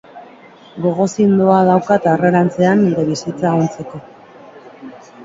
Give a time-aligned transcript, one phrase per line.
[0.85, 4.03] Gogo zindoa daukat aurrerantzean nire bizitza ontzeko.